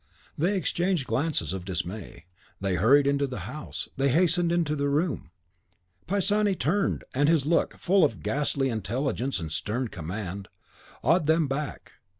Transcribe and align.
They 0.35 0.57
exchanged 0.57 1.05
glances 1.05 1.53
of 1.53 1.63
dismay. 1.63 2.25
They 2.59 2.73
hurried 2.73 3.05
into 3.05 3.27
the 3.27 3.41
house; 3.41 3.87
they 3.97 4.09
hastened 4.09 4.51
into 4.51 4.75
the 4.75 4.89
room. 4.89 5.29
Pisani 6.07 6.55
turned, 6.55 7.03
and 7.13 7.29
his 7.29 7.45
look, 7.45 7.77
full 7.77 8.03
of 8.03 8.23
ghastly 8.23 8.69
intelligence 8.69 9.39
and 9.39 9.51
stern 9.51 9.89
command, 9.89 10.47
awed 11.03 11.27
them 11.27 11.45
back. 11.47 11.91